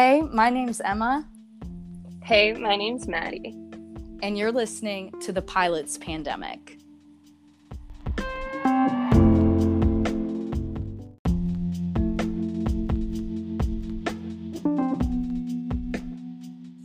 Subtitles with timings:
[0.00, 1.28] Hey, my name's Emma.
[2.22, 3.56] Hey, my name's Maddie.
[4.22, 6.78] And you're listening to The Pilot's Pandemic.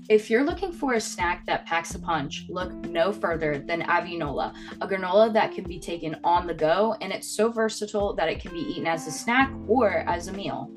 [0.10, 4.56] If you're looking for a snack that packs a punch, look no further than Avinola,
[4.82, 8.42] a granola that can be taken on the go, and it's so versatile that it
[8.42, 10.72] can be eaten as a snack or as a meal.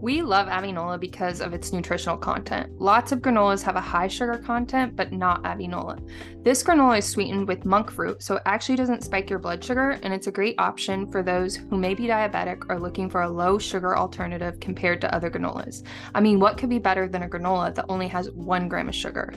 [0.00, 2.80] We love Avinola because of its nutritional content.
[2.80, 6.00] Lots of granolas have a high sugar content, but not Avinola.
[6.42, 9.98] This granola is sweetened with monk fruit, so it actually doesn't spike your blood sugar,
[10.02, 13.30] and it's a great option for those who may be diabetic or looking for a
[13.30, 15.84] low sugar alternative compared to other granolas.
[16.14, 18.94] I mean, what could be better than a granola that only has one gram of
[18.94, 19.34] sugar?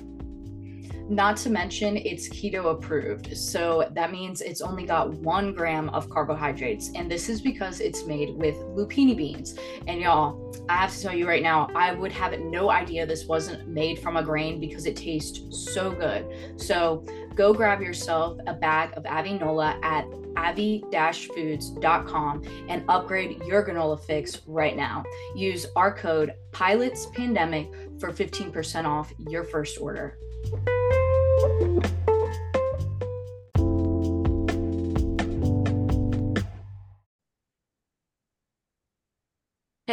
[1.13, 3.37] Not to mention, it's keto approved.
[3.37, 6.89] So that means it's only got one gram of carbohydrates.
[6.95, 9.53] And this is because it's made with lupini beans.
[9.85, 13.25] And y'all, I have to tell you right now, I would have no idea this
[13.25, 16.59] wasn't made from a grain because it tastes so good.
[16.59, 24.41] So go grab yourself a bag of Avinola at avi-foods.com and upgrade your granola fix
[24.47, 25.03] right now.
[25.35, 30.17] Use our code PILOTSPANDEMIC for 15% off your first order.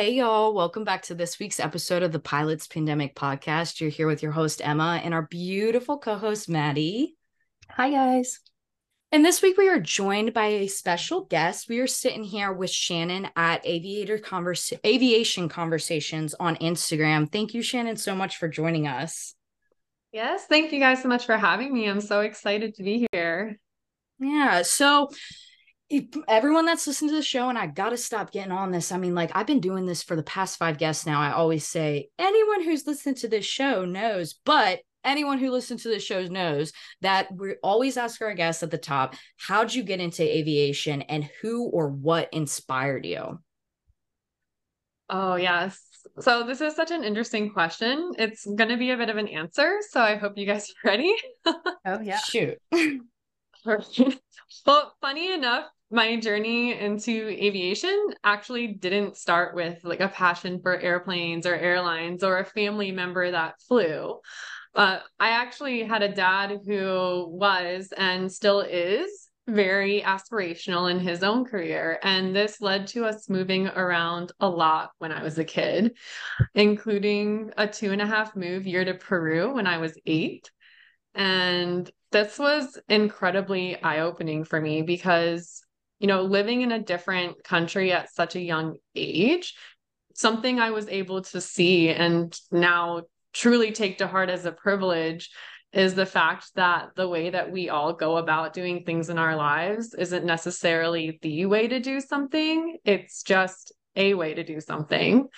[0.00, 0.54] Hey, y'all.
[0.54, 3.80] Welcome back to this week's episode of the Pilots Pandemic Podcast.
[3.80, 7.16] You're here with your host, Emma, and our beautiful co host, Maddie.
[7.68, 8.40] Hi, guys.
[9.12, 11.68] And this week we are joined by a special guest.
[11.68, 17.30] We are sitting here with Shannon at Aviator Converse Aviation Conversations on Instagram.
[17.30, 19.34] Thank you, Shannon, so much for joining us.
[20.12, 21.86] Yes, thank you guys so much for having me.
[21.86, 23.58] I'm so excited to be here.
[24.18, 24.62] Yeah.
[24.62, 25.10] So,
[26.28, 28.90] everyone that's listened to the show, and I got to stop getting on this.
[28.90, 31.20] I mean, like, I've been doing this for the past five guests now.
[31.20, 35.88] I always say, anyone who's listened to this show knows, but anyone who listens to
[35.88, 40.00] this show knows that we always ask our guests at the top, how'd you get
[40.00, 43.40] into aviation and who or what inspired you?
[45.08, 45.80] Oh, yes.
[46.20, 48.12] So this is such an interesting question.
[48.18, 50.88] It's going to be a bit of an answer, so I hope you guys are
[50.90, 51.14] ready.
[51.46, 52.18] oh yeah.
[52.18, 52.58] Shoot.
[53.64, 60.78] well, funny enough, my journey into aviation actually didn't start with like a passion for
[60.78, 64.20] airplanes or airlines or a family member that flew.
[64.74, 71.22] Uh, I actually had a dad who was and still is very aspirational in his
[71.22, 71.98] own career.
[72.02, 75.96] And this led to us moving around a lot when I was a kid,
[76.54, 80.50] including a two and a half move year to Peru when I was eight.
[81.14, 85.62] And this was incredibly eye opening for me because,
[85.98, 89.54] you know, living in a different country at such a young age,
[90.14, 95.30] something I was able to see and now truly take to heart as a privilege
[95.72, 99.36] is the fact that the way that we all go about doing things in our
[99.36, 105.28] lives isn't necessarily the way to do something, it's just a way to do something.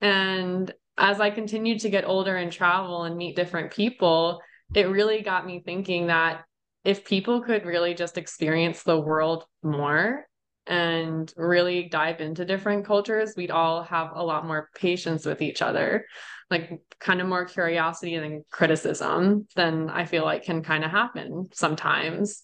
[0.00, 4.40] And as I continued to get older and travel and meet different people,
[4.74, 6.44] it really got me thinking that
[6.84, 10.26] if people could really just experience the world more
[10.66, 15.62] and really dive into different cultures, we'd all have a lot more patience with each
[15.62, 16.04] other
[16.50, 21.46] like kind of more curiosity than criticism than I feel like can kind of happen
[21.52, 22.42] sometimes.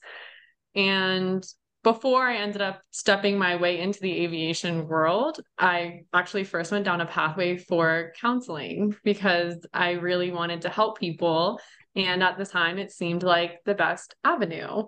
[0.74, 1.44] And
[1.82, 6.84] before I ended up stepping my way into the aviation world, I actually first went
[6.84, 11.60] down a pathway for counseling because I really wanted to help people.
[11.96, 14.84] And at the time, it seemed like the best avenue.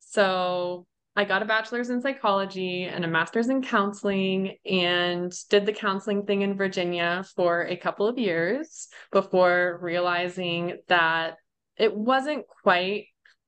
[0.00, 5.72] So I got a bachelor's in psychology and a master's in counseling and did the
[5.72, 11.36] counseling thing in Virginia for a couple of years before realizing that
[11.76, 13.06] it wasn't quite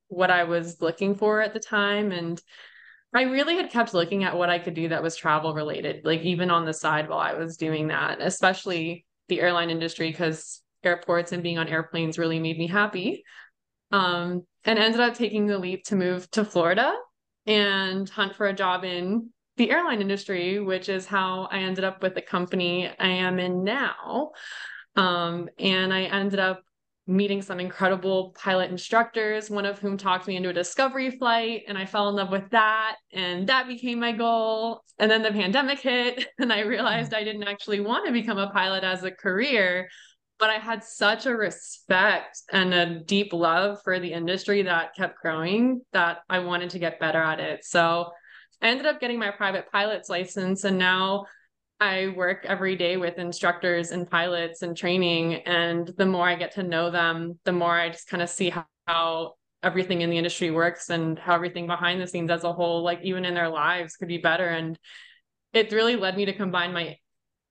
[0.08, 2.12] what I was looking for at the time.
[2.12, 2.41] And
[3.14, 6.20] I really had kept looking at what I could do that was travel related, like
[6.20, 11.32] even on the side while I was doing that, especially the airline industry, because airports
[11.32, 13.25] and being on airplanes really made me happy.
[13.90, 16.94] Um, and ended up taking the leap to move to Florida
[17.46, 22.02] and hunt for a job in the airline industry, which is how I ended up
[22.02, 24.32] with the company I am in now.
[24.96, 26.62] Um, and I ended up
[27.06, 31.76] meeting some incredible pilot instructors, one of whom talked me into a discovery flight, and
[31.76, 32.96] I fell in love with that.
[33.12, 34.82] And that became my goal.
[34.99, 38.50] And then the pandemic hit, and I realized I didn't actually want to become a
[38.50, 39.88] pilot as a career
[40.44, 45.23] but I had such a respect and a deep love for the industry that kept
[45.23, 47.64] growing that I wanted to get better at it.
[47.64, 48.11] So
[48.61, 51.25] I ended up getting my private pilot's license and now
[51.81, 55.37] I work every day with instructors and pilots and training.
[55.46, 58.50] And the more I get to know them, the more I just kind of see
[58.50, 62.52] how, how everything in the industry works and how everything behind the scenes as a
[62.52, 64.49] whole, like even in their lives, could be better.
[64.49, 64.79] And
[65.55, 66.99] it really led me to combine my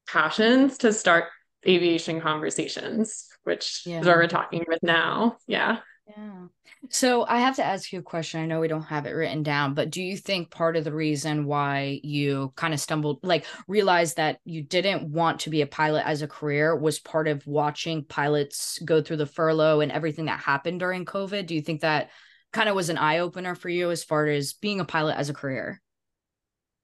[0.06, 1.24] passions to start
[1.68, 4.00] aviation conversations, which yeah.
[4.00, 5.38] is what we're talking with now.
[5.48, 5.80] Yeah.
[6.07, 6.48] Yeah.
[6.89, 8.42] So I have to ask you a question.
[8.42, 10.94] I know we don't have it written down, but do you think part of the
[10.94, 15.68] reason why you kind of stumbled, like realized that you didn't want to be a
[15.68, 20.25] pilot as a career was part of watching pilots go through the furlough and everything
[20.25, 21.45] that happened during COVID?
[21.45, 22.09] Do you think that
[22.51, 25.30] kind of was an eye opener for you as far as being a pilot as
[25.30, 25.81] a career?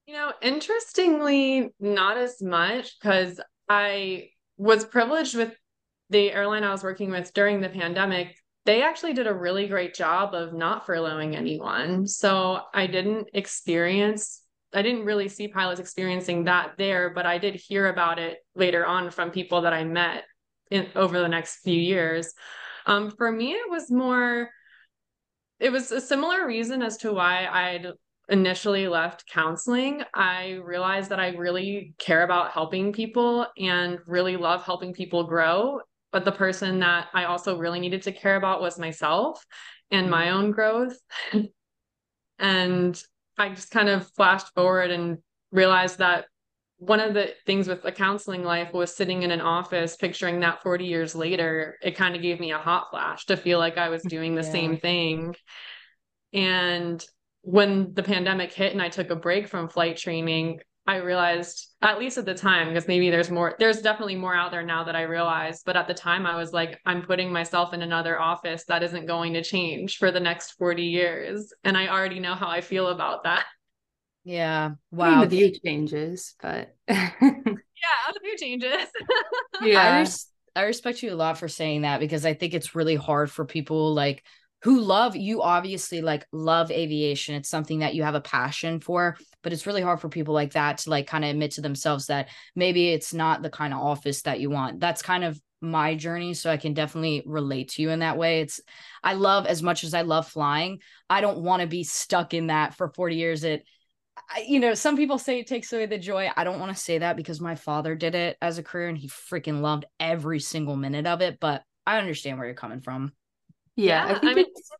[0.06, 3.38] You know, interestingly, not as much because
[3.68, 4.30] I
[4.60, 5.56] was privileged with
[6.10, 8.36] the airline I was working with during the pandemic
[8.66, 12.06] they actually did a really great job of not furloughing anyone.
[12.06, 14.42] So I didn't experience,
[14.74, 18.84] I didn't really see pilots experiencing that there, but I did hear about it later
[18.84, 20.24] on from people that I met
[20.70, 22.34] in over the next few years.
[22.84, 24.50] Um, for me, it was more,
[25.58, 27.86] it was a similar reason as to why I'd
[28.30, 30.02] initially left counseling.
[30.14, 35.80] I realized that I really care about helping people and really love helping people grow
[36.12, 39.44] but the person that I also really needed to care about was myself
[39.90, 40.36] and my mm-hmm.
[40.36, 40.98] own growth.
[42.38, 43.02] and
[43.38, 45.18] I just kind of flashed forward and
[45.52, 46.26] realized that
[46.78, 50.62] one of the things with the counseling life was sitting in an office picturing that
[50.62, 53.90] 40 years later it kind of gave me a hot flash to feel like i
[53.90, 54.50] was doing the yeah.
[54.50, 55.34] same thing
[56.32, 57.04] and
[57.42, 62.00] when the pandemic hit and i took a break from flight training I realized, at
[62.00, 64.96] least at the time, because maybe there's more, there's definitely more out there now that
[64.96, 65.62] I realized.
[65.64, 69.06] But at the time, I was like, I'm putting myself in another office that isn't
[69.06, 71.52] going to change for the next 40 years.
[71.62, 73.44] And I already know how I feel about that.
[74.24, 74.72] Yeah.
[74.90, 75.06] Wow.
[75.06, 78.88] I mean, the view changes, but yeah, the view changes.
[79.62, 79.80] yeah.
[79.80, 82.96] I, res- I respect you a lot for saying that because I think it's really
[82.96, 84.24] hard for people like
[84.62, 89.16] who love you obviously like love aviation it's something that you have a passion for
[89.42, 92.06] but it's really hard for people like that to like kind of admit to themselves
[92.06, 95.94] that maybe it's not the kind of office that you want that's kind of my
[95.94, 98.60] journey so i can definitely relate to you in that way it's
[99.04, 100.78] i love as much as i love flying
[101.10, 103.64] i don't want to be stuck in that for 40 years it
[104.46, 106.30] you know, some people say it takes away the joy.
[106.36, 108.98] I don't want to say that because my father did it as a career and
[108.98, 111.38] he freaking loved every single minute of it.
[111.40, 113.12] But I understand where you're coming from.
[113.80, 114.70] Yeah, yeah I think I mean, it's.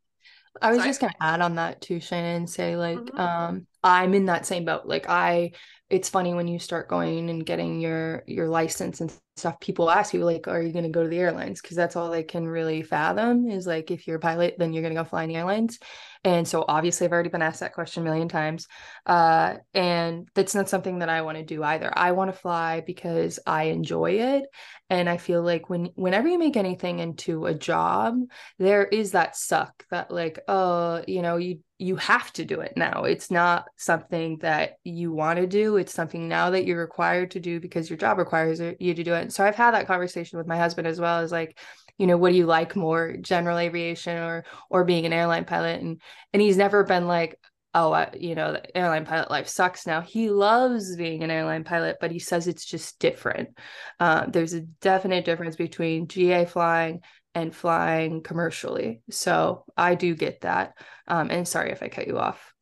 [0.61, 0.89] I was sorry.
[0.89, 3.19] just gonna add on that too, Shannon, and say like, mm-hmm.
[3.19, 4.83] um, I'm in that same boat.
[4.85, 5.53] Like I,
[5.89, 9.59] it's funny when you start going and getting your your license and stuff.
[9.61, 12.11] People ask you like, "Are you going to go to the airlines?" Because that's all
[12.11, 15.09] they can really fathom is like, if you're a pilot, then you're going to go
[15.09, 15.79] fly in the airlines.
[16.23, 18.69] And so obviously, I've already been asked that question a million times,
[19.07, 21.91] uh, and that's not something that I want to do either.
[21.97, 24.45] I want to fly because I enjoy it,
[24.91, 28.19] and I feel like when whenever you make anything into a job,
[28.59, 32.75] there is that suck that like, oh, you know, you you have to do it
[32.77, 33.05] now.
[33.05, 35.79] It's not something that you want to do.
[35.79, 39.15] It's something now that you're required to do because your job requires you to do
[39.15, 39.33] it.
[39.33, 41.59] So I've had that conversation with my husband as well as like,
[41.97, 45.81] you know, what do you like more, general aviation or or being an airline pilot?
[45.81, 46.03] And
[46.35, 47.39] and he's never been like,
[47.75, 50.03] oh, I, you know, the airline pilot life sucks now.
[50.03, 53.57] He loves being an airline pilot, but he says it's just different.
[53.99, 57.01] Uh, there's a definite difference between GA flying
[57.35, 59.03] and flying commercially.
[59.11, 60.75] So I do get that.
[61.07, 62.53] Um, and sorry if I cut you off.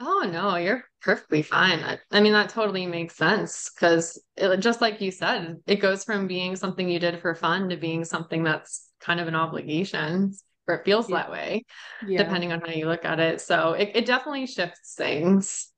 [0.00, 1.78] Oh no, you're perfectly fine.
[1.80, 4.20] I, I mean, that totally makes sense because
[4.58, 8.04] just like you said, it goes from being something you did for fun to being
[8.04, 10.34] something that's kind of an obligation,
[10.66, 11.16] or it feels yeah.
[11.16, 11.64] that way,
[12.06, 12.22] yeah.
[12.22, 13.40] depending on how you look at it.
[13.40, 15.71] So it, it definitely shifts things.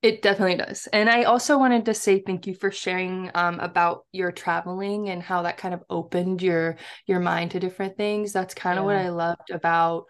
[0.00, 0.86] It definitely does.
[0.92, 5.20] And I also wanted to say thank you for sharing um, about your traveling and
[5.20, 6.76] how that kind of opened your
[7.06, 8.32] your mind to different things.
[8.32, 8.80] That's kind yeah.
[8.80, 10.04] of what I loved about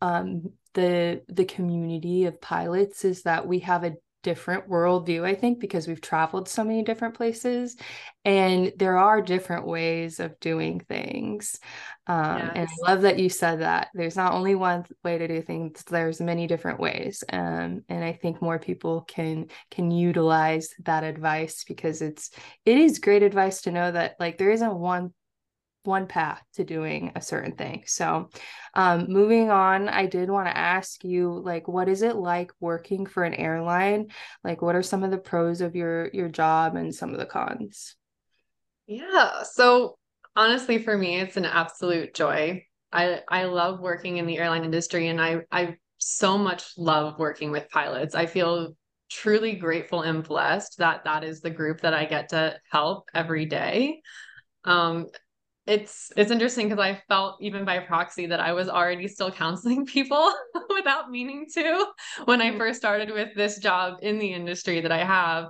[0.00, 5.60] um, the the community of pilots is that we have a different worldview, I think,
[5.60, 7.76] because we've traveled so many different places
[8.24, 11.58] and there are different ways of doing things.
[12.06, 12.52] Um, yes.
[12.54, 15.82] And I love that you said that there's not only one way to do things,
[15.84, 17.24] there's many different ways.
[17.32, 22.30] Um, and I think more people can can utilize that advice because it's
[22.64, 25.12] it is great advice to know that like there isn't one
[25.84, 27.84] one path to doing a certain thing.
[27.86, 28.28] So,
[28.74, 33.06] um, moving on, I did want to ask you, like, what is it like working
[33.06, 34.08] for an airline?
[34.44, 37.26] Like, what are some of the pros of your your job and some of the
[37.26, 37.96] cons?
[38.86, 39.42] Yeah.
[39.44, 39.96] So
[40.36, 42.64] honestly, for me, it's an absolute joy.
[42.92, 47.50] I I love working in the airline industry, and I I so much love working
[47.50, 48.14] with pilots.
[48.14, 48.76] I feel
[49.10, 53.46] truly grateful and blessed that that is the group that I get to help every
[53.46, 54.00] day.
[54.64, 55.08] Um,
[55.66, 59.86] it's it's interesting because I felt even by proxy that I was already still counseling
[59.96, 60.32] people
[60.70, 61.86] without meaning to
[62.24, 62.58] when I mm-hmm.
[62.58, 65.46] first started with this job in the industry that I have.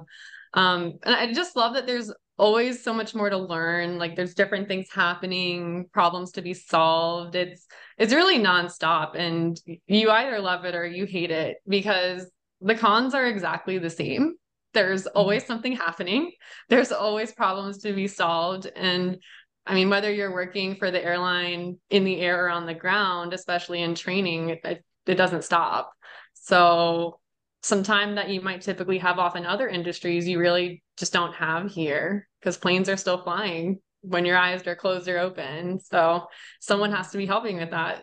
[0.55, 3.99] Um, and I just love that there's always so much more to learn.
[3.99, 7.35] Like there's different things happening, problems to be solved.
[7.35, 7.67] It's
[7.99, 13.15] it's really nonstop, and you either love it or you hate it because the cons
[13.15, 14.35] are exactly the same.
[14.75, 15.19] There's mm-hmm.
[15.19, 16.33] always something happening.
[16.69, 19.19] There's always problems to be solved, and
[19.67, 23.33] I mean, whether you're working for the airline in the air or on the ground,
[23.33, 25.93] especially in training, it, it doesn't stop.
[26.35, 27.19] So,
[27.65, 31.33] some time that you might typically have off in other industries, you really just don't
[31.35, 35.79] have here because planes are still flying when your eyes are closed or open.
[35.79, 36.27] So,
[36.61, 38.03] someone has to be helping with that.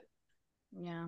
[0.72, 1.08] Yeah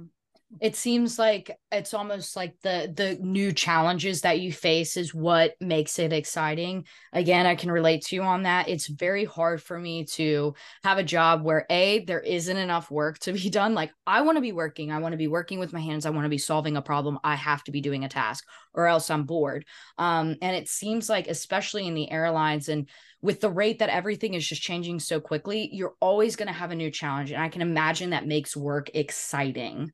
[0.60, 5.54] it seems like it's almost like the the new challenges that you face is what
[5.62, 6.86] makes it exciting.
[7.14, 8.68] Again i can relate to you on that.
[8.68, 10.54] It's very hard for me to
[10.84, 13.74] have a job where a there isn't enough work to be done.
[13.74, 14.92] Like i want to be working.
[14.92, 16.06] I want to be working with my hands.
[16.06, 17.20] I want to be solving a problem.
[17.24, 18.44] I have to be doing a task
[18.74, 19.66] or else i'm bored.
[19.98, 22.90] Um and it seems like especially in the airlines and
[23.22, 26.72] with the rate that everything is just changing so quickly you're always going to have
[26.72, 27.32] a new challenge.
[27.32, 29.94] And i can imagine that makes work exciting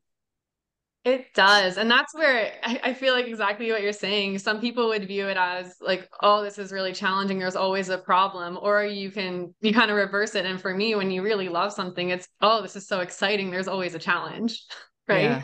[1.08, 1.78] it does.
[1.78, 4.40] And that's where I, feel like exactly what you're saying.
[4.40, 7.40] Some people would view it as like, oh, this is really challenging.
[7.40, 8.60] There's always a problem.
[8.62, 10.46] Or you can, you kind of reverse it.
[10.46, 13.50] And for me, when you really love something, it's, oh, this is so exciting.
[13.50, 14.64] There's always a challenge.
[15.10, 15.22] Right.
[15.22, 15.44] Yeah.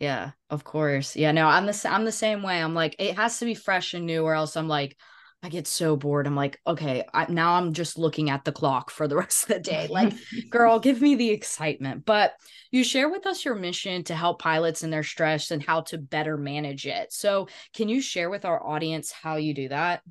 [0.00, 1.16] Yeah, of course.
[1.16, 2.62] Yeah, no, I'm the I'm the same way.
[2.62, 4.96] I'm like it has to be fresh and new or else I'm like
[5.42, 6.26] I get so bored.
[6.26, 9.48] I'm like, okay, I, now I'm just looking at the clock for the rest of
[9.48, 9.86] the day.
[9.88, 10.12] Like,
[10.50, 12.04] girl, give me the excitement.
[12.04, 12.32] But
[12.70, 15.98] you share with us your mission to help pilots in their stress and how to
[15.98, 17.12] better manage it.
[17.12, 20.02] So, can you share with our audience how you do that?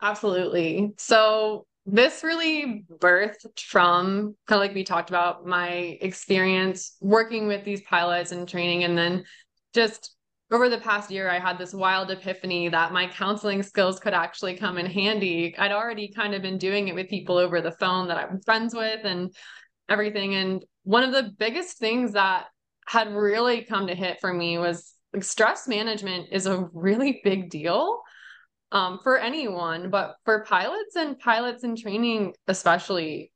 [0.00, 0.92] Absolutely.
[0.96, 7.64] So, this really birthed from kind of like we talked about my experience working with
[7.64, 9.24] these pilots and training, and then
[9.74, 10.14] just
[10.50, 14.56] over the past year, I had this wild epiphany that my counseling skills could actually
[14.56, 15.56] come in handy.
[15.56, 18.74] I'd already kind of been doing it with people over the phone that I'm friends
[18.74, 19.32] with and
[19.88, 20.34] everything.
[20.34, 22.46] And one of the biggest things that
[22.86, 27.50] had really come to hit for me was like, stress management is a really big
[27.50, 28.00] deal
[28.72, 33.32] um, for anyone, but for pilots and pilots in training, especially,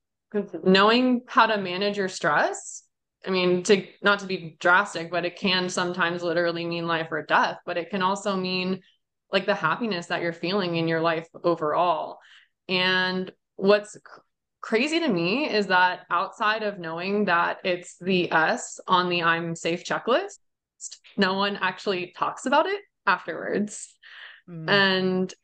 [0.64, 2.83] knowing how to manage your stress
[3.26, 7.22] I mean, to not to be drastic, but it can sometimes literally mean life or
[7.22, 8.80] death, but it can also mean
[9.32, 12.18] like the happiness that you're feeling in your life overall.
[12.68, 13.96] And what's
[14.60, 19.56] crazy to me is that outside of knowing that it's the S on the I'm
[19.56, 20.38] safe checklist,
[21.16, 23.94] no one actually talks about it afterwards.
[24.48, 24.70] Mm.
[24.70, 25.34] And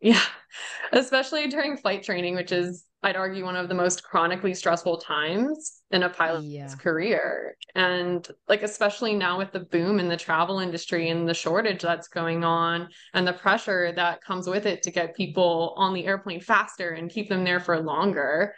[0.00, 0.22] yeah,
[0.92, 5.82] especially during flight training, which is I'd argue one of the most chronically stressful times
[5.92, 6.74] in a pilot's yeah.
[6.74, 7.56] career.
[7.76, 12.08] And like, especially now with the boom in the travel industry and the shortage that's
[12.08, 16.40] going on and the pressure that comes with it to get people on the airplane
[16.40, 18.54] faster and keep them there for longer.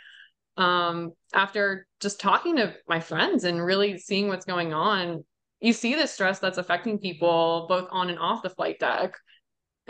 [0.56, 5.22] Um, after just talking to my friends and really seeing what's going on,
[5.60, 9.14] you see the stress that's affecting people both on and off the flight deck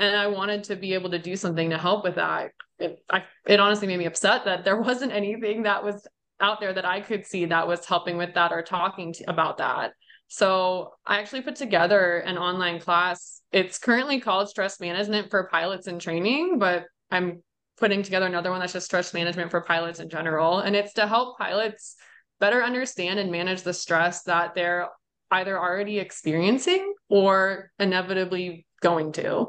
[0.01, 2.53] and I wanted to be able to do something to help with that.
[2.81, 6.07] It, I, it honestly made me upset that there wasn't anything that was
[6.41, 9.59] out there that I could see that was helping with that or talking to, about
[9.59, 9.93] that.
[10.29, 13.43] So I actually put together an online class.
[13.53, 17.43] It's currently called Stress Management for Pilots in Training, but I'm
[17.79, 20.61] putting together another one that's just stress management for pilots in general.
[20.61, 21.97] And it's to help pilots
[22.39, 24.89] better understand and manage the stress that they're
[25.31, 29.47] either already experiencing or inevitably going to.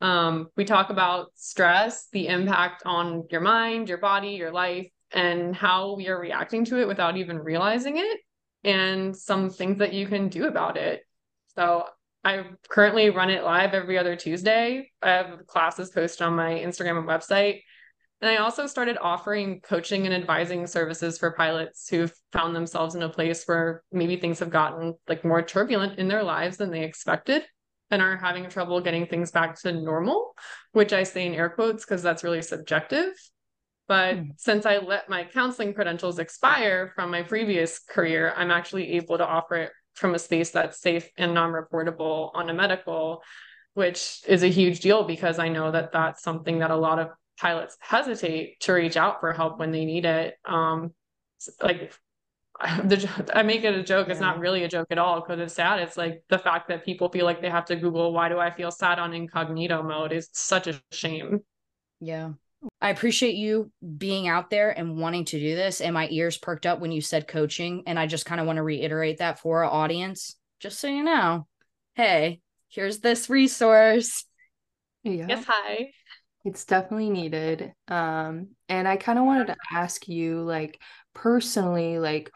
[0.00, 5.54] Um, we talk about stress, the impact on your mind, your body, your life, and
[5.54, 8.20] how we are reacting to it without even realizing it,
[8.64, 11.02] and some things that you can do about it.
[11.56, 11.84] So
[12.24, 14.90] I currently run it live every other Tuesday.
[15.02, 17.62] I have classes posted on my Instagram and website.
[18.20, 23.02] And I also started offering coaching and advising services for pilots who've found themselves in
[23.02, 26.82] a place where maybe things have gotten like more turbulent in their lives than they
[26.82, 27.44] expected
[27.90, 30.34] and are having trouble getting things back to normal,
[30.72, 33.12] which I say in air quotes because that's really subjective.
[33.86, 34.32] But mm.
[34.36, 39.26] since I let my counseling credentials expire from my previous career, I'm actually able to
[39.26, 43.22] offer it from a space that's safe and non reportable on a medical,
[43.74, 47.08] which is a huge deal because I know that that's something that a lot of
[47.40, 50.34] pilots hesitate to reach out for help when they need it.
[50.44, 50.92] Um,
[51.62, 51.94] like
[52.84, 54.08] the I make it a joke.
[54.08, 54.26] It's Yeah.
[54.26, 55.78] not really a joke at all because it's sad.
[55.80, 58.50] It's like the fact that people feel like they have to Google why do I
[58.50, 61.40] feel sad on incognito mode is such a shame.
[62.00, 62.32] Yeah.
[62.80, 65.80] I appreciate you being out there and wanting to do this.
[65.80, 67.84] And my ears perked up when you said coaching.
[67.86, 71.04] And I just kind of want to reiterate that for our audience, just so you
[71.04, 71.46] know.
[71.94, 74.24] Hey, here's this resource.
[75.04, 75.26] Yeah.
[75.28, 75.92] Yes, hi.
[76.44, 77.72] It's definitely needed.
[77.88, 80.80] Um, and I kind of wanted to ask you, like,
[81.14, 82.30] personally, like,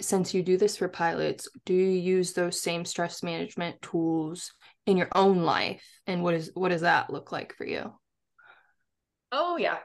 [0.00, 4.52] since you do this for pilots, do you use those same stress management tools
[4.86, 5.84] in your own life?
[6.06, 7.92] And what is what does that look like for you?
[9.32, 9.78] Oh yeah,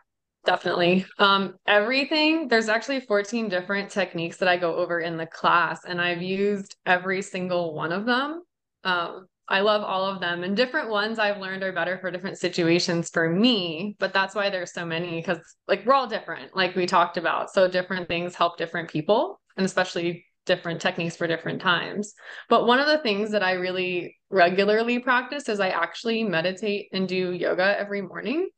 [0.46, 1.06] definitely.
[1.20, 6.00] Um, everything, there's actually 14 different techniques that I go over in the class, and
[6.00, 8.44] I've used every single one of them.
[8.84, 12.38] Um, I love all of them, and different ones I've learned are better for different
[12.38, 16.76] situations for me, but that's why there's so many because like we're all different, like
[16.76, 17.52] we talked about.
[17.52, 22.14] So different things help different people, and especially different techniques for different times.
[22.50, 27.08] But one of the things that I really regularly practice is I actually meditate and
[27.08, 28.50] do yoga every morning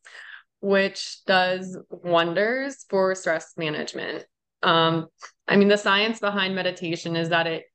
[0.65, 4.25] which does wonders for stress management.
[4.63, 5.07] Um,
[5.47, 7.65] I mean, the science behind meditation is that it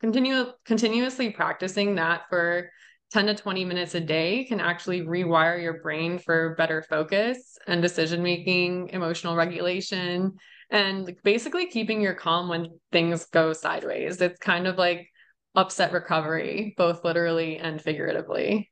[0.00, 2.70] continue continuously practicing that for
[3.12, 7.82] 10 to 20 minutes a day can actually rewire your brain for better focus and
[7.82, 10.32] decision making, emotional regulation,
[10.70, 14.20] and basically keeping your calm when things go sideways.
[14.20, 15.08] It's kind of like
[15.54, 18.70] upset recovery, both literally and figuratively.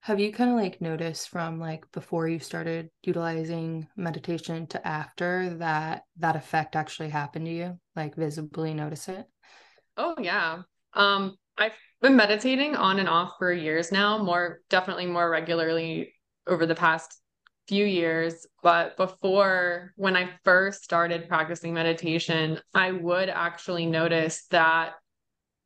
[0.00, 5.56] Have you kind of like noticed from like before you started utilizing meditation to after
[5.58, 7.78] that that effect actually happened to you?
[7.96, 9.26] Like visibly notice it?
[9.96, 10.62] Oh yeah.
[10.94, 16.14] Um, I've been meditating on and off for years now, more definitely more regularly
[16.46, 17.20] over the past
[17.68, 18.46] few years.
[18.62, 24.94] But before, when I first started practicing meditation, I would actually notice that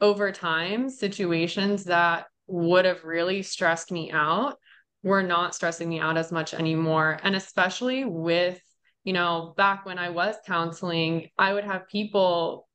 [0.01, 4.57] over time, situations that would have really stressed me out
[5.05, 7.19] were not stressing me out as much anymore.
[7.23, 8.61] And especially with,
[9.05, 12.69] you know, back when I was counseling, I would have people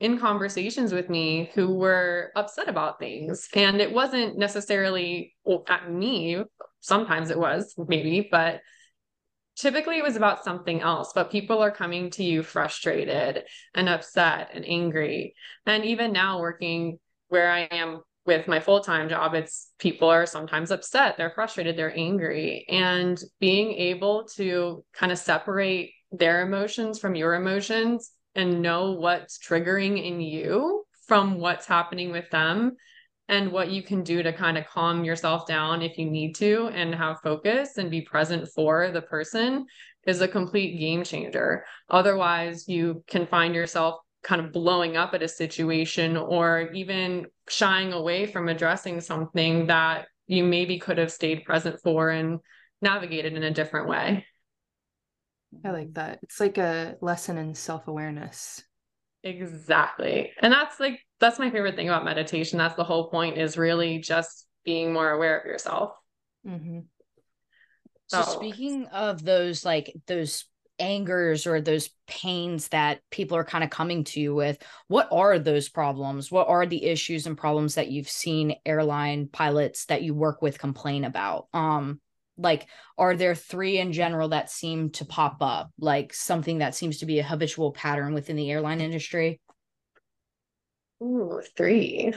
[0.00, 3.48] in conversations with me who were upset about things.
[3.54, 5.34] And it wasn't necessarily
[5.68, 6.44] at me.
[6.80, 8.60] Sometimes it was, maybe, but
[9.56, 11.12] typically it was about something else.
[11.14, 15.34] But people are coming to you frustrated and upset and angry.
[15.66, 20.70] And even now, working where I am with my full-time job it's people are sometimes
[20.70, 27.14] upset they're frustrated they're angry and being able to kind of separate their emotions from
[27.14, 32.76] your emotions and know what's triggering in you from what's happening with them
[33.28, 36.68] and what you can do to kind of calm yourself down if you need to
[36.68, 39.66] and have focus and be present for the person
[40.06, 45.22] is a complete game changer otherwise you can find yourself kind of blowing up at
[45.22, 51.44] a situation or even shying away from addressing something that you maybe could have stayed
[51.44, 52.40] present for and
[52.82, 54.26] navigated in a different way.
[55.64, 56.18] I like that.
[56.22, 58.62] It's like a lesson in self awareness.
[59.28, 60.32] Exactly.
[60.40, 62.58] And that's like, that's my favorite thing about meditation.
[62.58, 65.92] That's the whole point is really just being more aware of yourself.
[66.46, 66.80] Mm-hmm.
[68.08, 68.22] So Oh.
[68.22, 70.44] speaking of those like those
[70.78, 75.38] angers or those pains that people are kind of coming to you with, what are
[75.38, 76.30] those problems?
[76.30, 80.58] What are the issues and problems that you've seen airline pilots that you work with
[80.58, 81.48] complain about?
[81.52, 82.00] Um
[82.38, 86.98] like are there three in general that seem to pop up like something that seems
[86.98, 89.40] to be a habitual pattern within the airline industry
[91.02, 92.12] Ooh, three.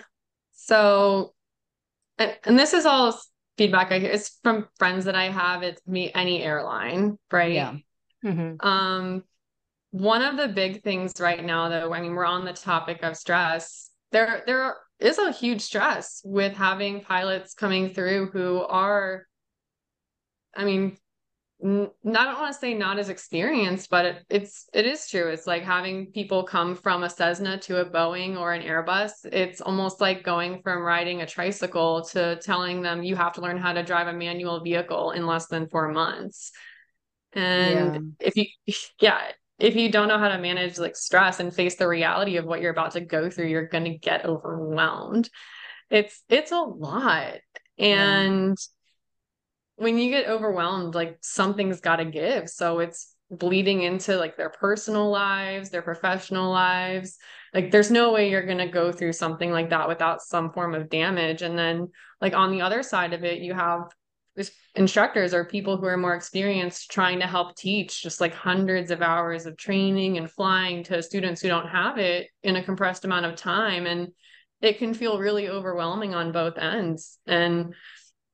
[0.54, 1.34] So,
[2.18, 3.20] and, and this is all
[3.58, 4.12] feedback I hear.
[4.12, 5.64] It's from friends that I have.
[5.64, 7.54] It's me, any airline, right?
[7.54, 7.76] Yeah.
[8.24, 8.66] Mm-hmm.
[8.66, 9.24] Um,
[9.92, 13.18] one of the big things right now, though, I mean, we're on the topic of
[13.18, 13.90] stress.
[14.12, 19.28] There, there is a huge stress with having pilots coming through who are,
[20.56, 20.98] I mean,
[21.64, 25.30] n- I don't want to say not as experienced, but it, it's it is true.
[25.30, 29.12] It's like having people come from a Cessna to a Boeing or an Airbus.
[29.32, 33.58] It's almost like going from riding a tricycle to telling them you have to learn
[33.58, 36.52] how to drive a manual vehicle in less than four months.
[37.34, 38.46] And if you,
[39.00, 39.20] yeah,
[39.60, 42.62] if you don't know how to manage like stress and face the reality of what
[42.62, 45.30] you're about to go through, you're going to get overwhelmed.
[45.90, 47.36] It's it's a lot.
[47.78, 48.58] And
[49.82, 52.48] when you get overwhelmed, like something's got to give.
[52.50, 57.18] So it's bleeding into like their personal lives, their professional lives.
[57.52, 60.76] Like there's no way you're going to go through something like that without some form
[60.76, 61.42] of damage.
[61.42, 61.90] And then
[62.22, 63.90] like on the other side of it, you have
[64.76, 69.02] instructors or people who are more experienced trying to help teach just like hundreds of
[69.02, 73.26] hours of training and flying to students who don't have it in a compressed amount
[73.26, 74.10] of time and
[74.62, 77.74] it can feel really overwhelming on both ends and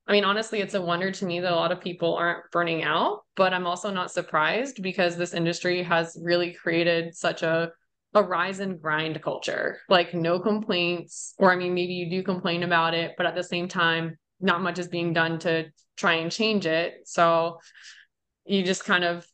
[0.08, 2.84] I mean, honestly, it's a wonder to me that a lot of people aren't burning
[2.84, 7.72] out, but I'm also not surprised because this industry has really created such a
[8.14, 9.80] a rise and grind culture.
[9.90, 13.44] Like no complaints, or I mean, maybe you do complain about it, but at the
[13.44, 15.66] same time, not much is being done to
[15.98, 17.02] try and change it.
[17.06, 17.60] So
[18.46, 19.28] you just kind of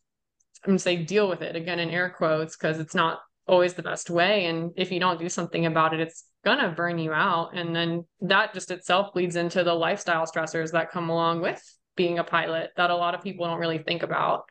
[0.66, 4.10] I'm say deal with it again in air quotes because it's not always the best
[4.10, 4.46] way.
[4.46, 8.06] And if you don't do something about it, it's gonna burn you out and then
[8.22, 11.62] that just itself leads into the lifestyle stressors that come along with
[11.96, 14.44] being a pilot that a lot of people don't really think about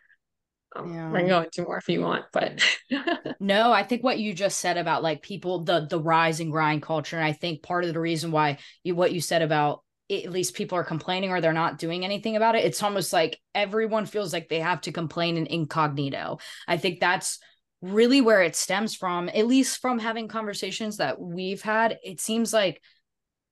[0.75, 1.13] um, yeah.
[1.13, 2.63] I can go into more if you want, but
[3.41, 6.83] no, I think what you just said about like people, the the rise and grind
[6.83, 10.25] culture, and I think part of the reason why you what you said about it,
[10.25, 12.65] at least people are complaining or they're not doing anything about it.
[12.65, 16.39] It's almost like everyone feels like they have to complain in incognito.
[16.67, 17.39] I think that's
[17.83, 21.99] really where it stems from, at least from having conversations that we've had.
[22.03, 22.81] It seems like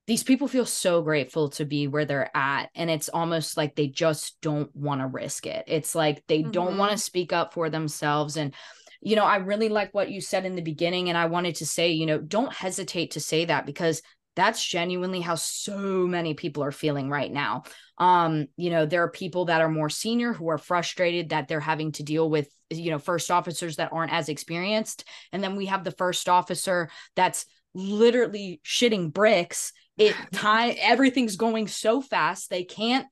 [0.06, 2.70] these people feel so grateful to be where they're at.
[2.74, 5.64] And it's almost like they just don't want to risk it.
[5.66, 6.52] It's like they mm-hmm.
[6.52, 8.36] don't want to speak up for themselves.
[8.36, 8.54] And,
[9.00, 11.08] you know, I really like what you said in the beginning.
[11.08, 14.00] And I wanted to say, you know, don't hesitate to say that because
[14.40, 15.76] that's genuinely how so
[16.06, 17.64] many people are feeling right now.
[17.98, 21.60] Um you know there are people that are more senior who are frustrated that they're
[21.60, 25.04] having to deal with you know first officers that aren't as experienced.
[25.32, 29.72] And then we have the first officer that's literally shitting bricks.
[29.96, 32.50] It time everything's going so fast.
[32.50, 33.06] They can't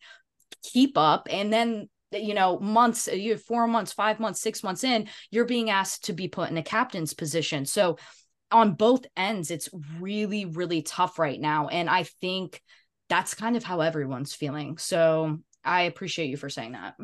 [0.63, 1.29] keep up.
[1.31, 5.45] And then you know months you have four months five months six months in you're
[5.45, 7.67] being asked to be put in a captain's position.
[7.67, 7.99] So
[8.51, 9.69] on both ends it's
[10.01, 12.63] really really tough right now and i think
[13.09, 16.95] that's kind of how everyone's feeling so i appreciate you for saying that.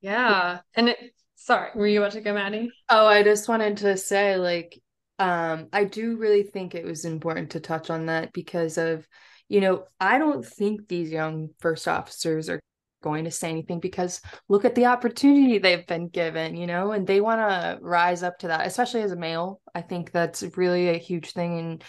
[0.00, 0.98] Yeah and it
[1.36, 2.70] sorry were you about to go maddie?
[2.88, 4.78] Oh i just wanted to say like
[5.18, 9.06] um i do really think it was important to touch on that because of
[9.48, 12.60] you know i don't think these young first officers are
[13.02, 17.06] going to say anything because look at the opportunity they've been given, you know, and
[17.06, 19.60] they want to rise up to that, especially as a male.
[19.74, 21.82] I think that's really a huge thing in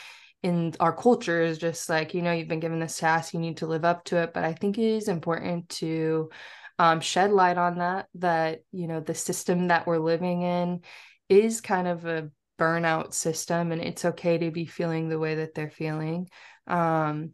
[0.43, 3.57] in our culture is just like, you know, you've been given this task, you need
[3.57, 4.33] to live up to it.
[4.33, 6.29] But I think it is important to
[6.77, 10.81] um, shed light on that, that, you know, the system that we're living in
[11.29, 15.53] is kind of a burnout system and it's okay to be feeling the way that
[15.53, 16.27] they're feeling.
[16.67, 17.31] Um,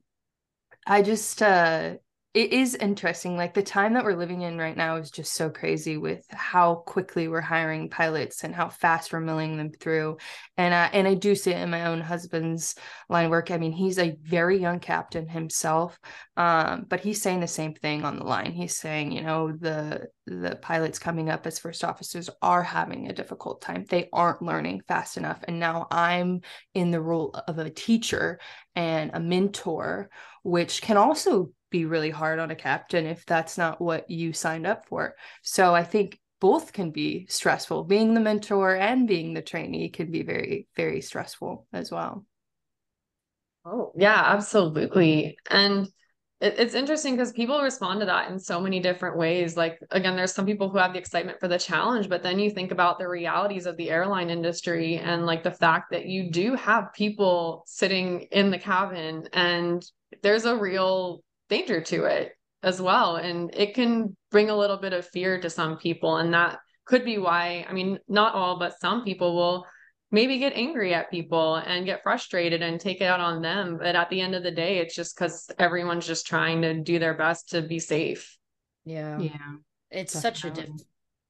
[0.86, 1.96] I just uh
[2.36, 5.50] it is interesting like the time that we're living in right now is just so
[5.50, 10.16] crazy with how quickly we're hiring pilots and how fast we're milling them through.
[10.56, 12.76] And I, and I do see it in my own husband's
[13.10, 13.50] line of work.
[13.50, 15.98] I mean he's a very young captain himself
[16.38, 18.52] um, but he's saying the same thing on the line.
[18.52, 23.14] He's saying you know the the pilots coming up as first officers are having a
[23.14, 23.86] difficult time.
[23.90, 25.44] They aren't learning fast enough.
[25.48, 26.42] And now I'm
[26.76, 28.40] in the role of a teacher
[28.76, 30.10] and a mentor
[30.44, 34.68] which can also be really hard on a captain if that's not what you signed
[34.68, 35.16] up for.
[35.44, 37.84] So I think both can be stressful.
[37.84, 42.26] Being the mentor and being the trainee can be very, very stressful as well.
[43.66, 45.38] Oh, yeah, absolutely.
[45.50, 45.88] And
[46.42, 49.58] it's interesting because people respond to that in so many different ways.
[49.58, 52.50] Like, again, there's some people who have the excitement for the challenge, but then you
[52.50, 56.56] think about the realities of the airline industry and like the fact that you do
[56.56, 59.84] have people sitting in the cabin and
[60.24, 62.32] there's a real danger to it
[62.64, 63.18] as well.
[63.18, 66.18] And it can bring a little bit of fear to some people.
[66.18, 69.66] And that could be why, I mean, not all, but some people will
[70.12, 73.78] maybe get angry at people and get frustrated and take it out on them.
[73.80, 77.00] But at the end of the day, it's just because everyone's just trying to do
[77.00, 78.38] their best to be safe.
[78.86, 79.20] Yeah.
[79.20, 79.38] Yeah.
[79.92, 80.40] It's Definitely.
[80.40, 80.86] such a diff-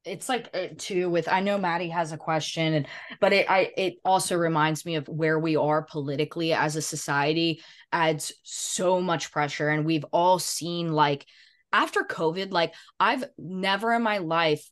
[0.06, 2.88] it's like uh, too with i know maddie has a question and
[3.20, 7.62] but it i it also reminds me of where we are politically as a society
[7.92, 11.26] adds so much pressure and we've all seen like
[11.74, 14.70] after covid like i've never in my life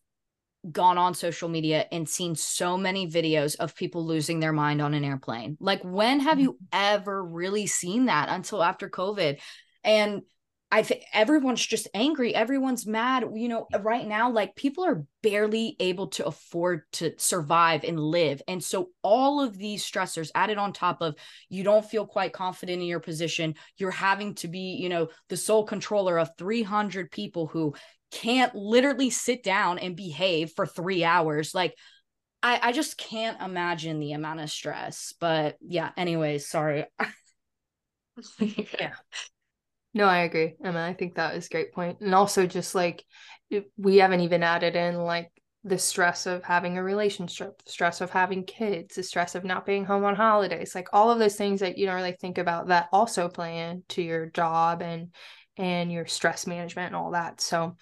[0.72, 4.94] gone on social media and seen so many videos of people losing their mind on
[4.94, 6.66] an airplane like when have you mm-hmm.
[6.72, 9.40] ever really seen that until after covid
[9.84, 10.22] and
[10.69, 12.36] I think everyone's just angry.
[12.36, 13.23] Everyone's mad.
[13.34, 18.41] You know, right now, like people are barely able to afford to survive and live.
[18.49, 21.15] And so, all of these stressors added on top of
[21.49, 25.38] you don't feel quite confident in your position, you're having to be, you know, the
[25.38, 27.73] sole controller of 300 people who
[28.12, 31.56] can't literally sit down and behave for three hours.
[31.56, 31.75] Like,
[32.43, 35.13] I, I just can't imagine the amount of stress.
[35.19, 36.86] But yeah, anyways, sorry.
[38.39, 38.93] yeah.
[39.97, 40.86] No, I agree, Emma.
[40.86, 42.01] I think that is a great point.
[42.01, 43.03] And also just like
[43.77, 45.31] we haven't even added in like
[45.63, 49.65] the stress of having a relationship, the stress of having kids, the stress of not
[49.65, 52.67] being home on holidays, like all of those things that you don't really think about
[52.67, 55.15] that also play into your job and
[55.57, 57.41] and your stress management and all that.
[57.41, 57.75] So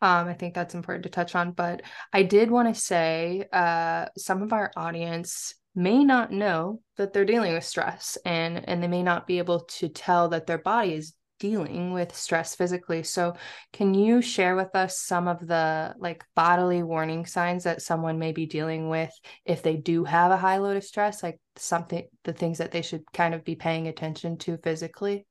[0.00, 1.50] um, I think that's important to touch on.
[1.50, 7.12] But I did want to say uh, some of our audience may not know that
[7.12, 10.58] they're dealing with stress and and they may not be able to tell that their
[10.58, 13.02] body is dealing with stress physically.
[13.02, 13.34] So,
[13.72, 18.32] can you share with us some of the like bodily warning signs that someone may
[18.32, 19.12] be dealing with
[19.44, 22.82] if they do have a high load of stress, like something the things that they
[22.82, 25.26] should kind of be paying attention to physically?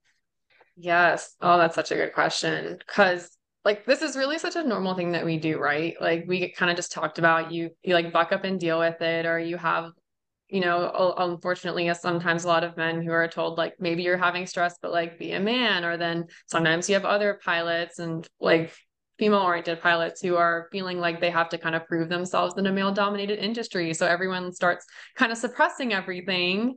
[0.75, 1.35] Yes.
[1.41, 3.29] Oh, that's such a good question cuz
[3.63, 5.95] like this is really such a normal thing that we do, right?
[5.99, 9.01] Like we kind of just talked about you you like buck up and deal with
[9.01, 9.91] it or you have
[10.49, 14.45] you know, unfortunately, sometimes a lot of men who are told like maybe you're having
[14.45, 18.73] stress, but like be a man, or then sometimes you have other pilots and like
[19.17, 22.67] female oriented pilots who are feeling like they have to kind of prove themselves in
[22.67, 23.93] a male dominated industry.
[23.93, 26.75] So everyone starts kind of suppressing everything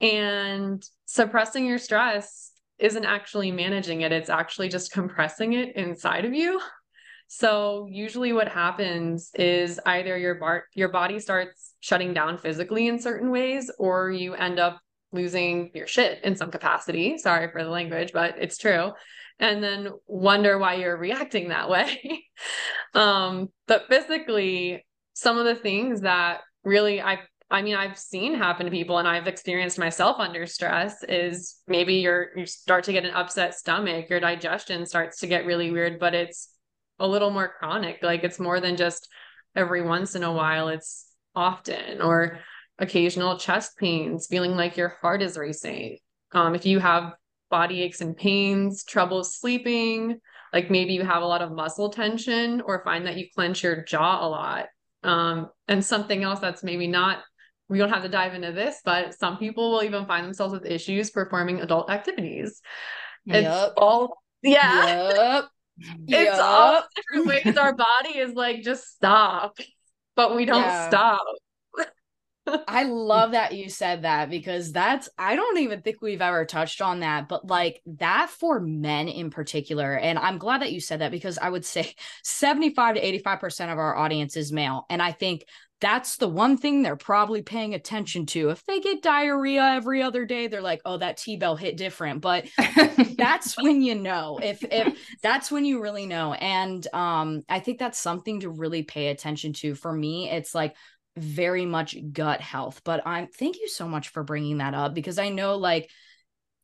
[0.00, 4.12] and suppressing your stress isn't actually managing it.
[4.12, 6.60] It's actually just compressing it inside of you.
[7.28, 12.98] So usually what happens is either your bar- your body starts shutting down physically in
[12.98, 14.80] certain ways or you end up
[15.12, 17.18] losing your shit in some capacity.
[17.18, 18.92] Sorry for the language, but it's true.
[19.38, 22.24] And then wonder why you're reacting that way.
[22.94, 28.66] um, but physically, some of the things that really I I mean I've seen happen
[28.66, 33.04] to people and I've experienced myself under stress is maybe you're you start to get
[33.04, 36.50] an upset stomach, your digestion starts to get really weird, but it's
[36.98, 37.98] a little more chronic.
[38.02, 39.08] Like it's more than just
[39.56, 42.40] every once in a while, it's often or
[42.78, 45.98] occasional chest pains, feeling like your heart is racing.
[46.32, 47.14] Um, if you have
[47.50, 50.20] body aches and pains, trouble sleeping,
[50.52, 53.82] like maybe you have a lot of muscle tension or find that you clench your
[53.84, 54.66] jaw a lot.
[55.02, 57.18] Um, and something else that's maybe not,
[57.68, 60.66] we don't have to dive into this, but some people will even find themselves with
[60.66, 62.60] issues performing adult activities.
[63.24, 63.44] Yep.
[63.44, 64.86] It's all, yeah.
[64.86, 65.44] Yep.
[65.80, 66.38] It's yep.
[66.40, 69.58] all different ways our body is like, just stop,
[70.18, 70.88] but we don't yeah.
[70.88, 71.24] stop.
[72.66, 76.82] I love that you said that because that's I don't even think we've ever touched
[76.82, 79.96] on that, but like that for men in particular.
[79.96, 83.78] And I'm glad that you said that because I would say 75 to 85% of
[83.78, 84.86] our audience is male.
[84.90, 85.44] And I think
[85.80, 88.50] that's the one thing they're probably paying attention to.
[88.50, 92.46] If they get diarrhea every other day, they're like, "Oh, that T-bell hit different." But
[93.16, 94.38] that's when you know.
[94.42, 96.32] If if that's when you really know.
[96.34, 99.74] And um I think that's something to really pay attention to.
[99.74, 100.74] For me, it's like
[101.16, 102.80] very much gut health.
[102.84, 105.90] But I'm thank you so much for bringing that up because I know like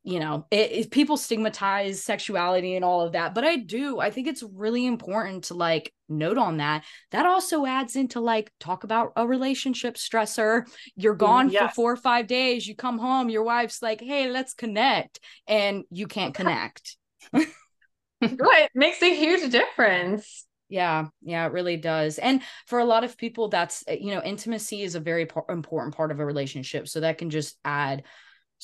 [0.04, 4.10] you know it, it, people stigmatize sexuality and all of that but i do i
[4.10, 8.84] think it's really important to like note on that that also adds into like talk
[8.84, 10.64] about a relationship stressor
[10.94, 11.62] you're mm, gone yes.
[11.62, 15.84] for four or five days you come home your wife's like hey let's connect and
[15.90, 16.96] you can't connect
[18.20, 22.18] it makes a huge difference yeah, yeah, it really does.
[22.18, 25.44] And for a lot of people, that's, eh, you know, intimacy is a very po-
[25.48, 26.88] important part of a relationship.
[26.88, 28.02] So that can just add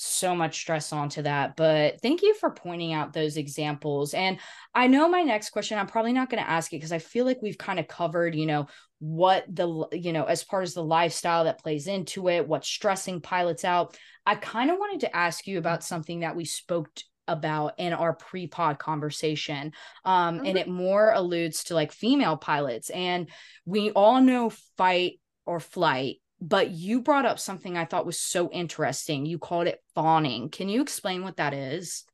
[0.01, 1.57] so much stress onto that.
[1.57, 4.15] But thank you for pointing out those examples.
[4.15, 4.39] And
[4.75, 7.27] I know my next question, I'm probably not going to ask it because I feel
[7.27, 8.67] like we've kind of covered, you know,
[8.99, 13.21] what the, you know, as far as the lifestyle that plays into it, what's stressing
[13.21, 13.97] pilots out.
[14.25, 16.89] I kind of wanted to ask you about something that we spoke
[17.29, 19.73] about in our pre-pod conversation
[20.05, 20.47] um mm-hmm.
[20.47, 23.29] and it more alludes to like female pilots and
[23.65, 28.51] we all know fight or flight but you brought up something I thought was so
[28.51, 29.27] interesting.
[29.27, 30.49] You called it fawning.
[30.49, 32.05] Can you explain what that is?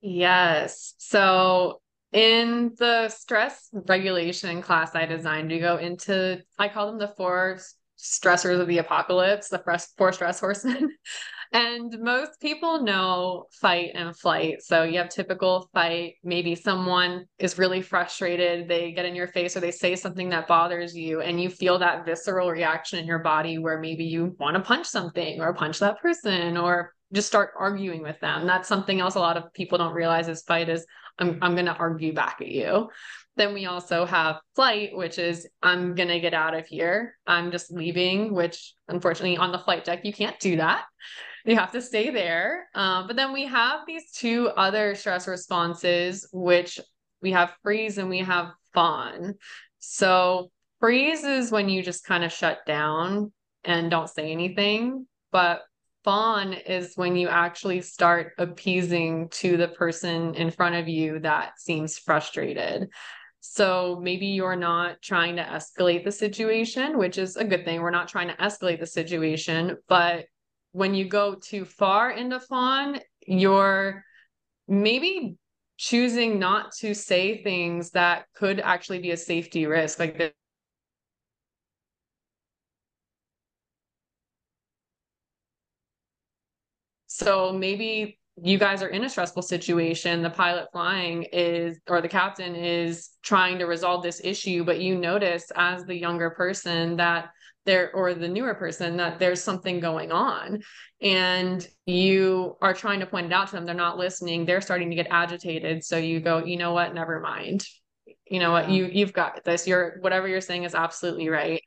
[0.00, 0.94] Yes.
[0.98, 1.80] So
[2.12, 7.58] in the stress regulation class I designed, we go into, I call them the four
[7.98, 9.62] stressors of the apocalypse, the
[9.96, 10.90] four stress horsemen.
[11.52, 14.62] And most people know fight and flight.
[14.62, 16.14] So you have typical fight.
[16.24, 20.48] Maybe someone is really frustrated, they get in your face or they say something that
[20.48, 24.56] bothers you, and you feel that visceral reaction in your body where maybe you want
[24.56, 28.46] to punch something or punch that person or just start arguing with them.
[28.46, 30.84] That's something else a lot of people don't realize is fight is
[31.18, 32.90] I'm I'm gonna argue back at you.
[33.36, 37.16] Then we also have flight, which is I'm going to get out of here.
[37.26, 40.86] I'm just leaving, which unfortunately on the flight deck, you can't do that
[41.46, 42.68] you have to stay there.
[42.74, 46.80] Um, but then we have these two other stress responses, which
[47.22, 49.34] we have freeze and we have fawn.
[49.78, 53.32] So freeze is when you just kind of shut down
[53.64, 55.06] and don't say anything.
[55.30, 55.62] But
[56.04, 61.60] fawn is when you actually start appeasing to the person in front of you that
[61.60, 62.88] seems frustrated.
[63.40, 67.80] So maybe you're not trying to escalate the situation, which is a good thing.
[67.80, 70.26] We're not trying to escalate the situation, but
[70.76, 74.04] when you go too far into fawn, you're
[74.68, 75.38] maybe
[75.78, 79.98] choosing not to say things that could actually be a safety risk.
[79.98, 80.32] Like the
[87.06, 90.22] So maybe you guys are in a stressful situation.
[90.22, 94.94] The pilot flying is, or the captain is trying to resolve this issue, but you
[94.98, 97.30] notice as the younger person that
[97.66, 100.62] there, or the newer person, that there's something going on.
[101.02, 103.66] And you are trying to point it out to them.
[103.66, 104.46] They're not listening.
[104.46, 105.84] They're starting to get agitated.
[105.84, 106.94] So you go, you know what?
[106.94, 107.66] Never mind.
[108.30, 108.70] You know what?
[108.70, 109.66] You, you've got this.
[109.66, 111.62] You're, whatever you're saying is absolutely right.